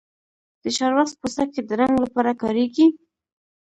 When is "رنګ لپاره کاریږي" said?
1.79-2.87